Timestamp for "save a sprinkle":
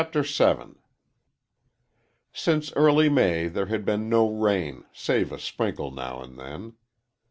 4.91-5.91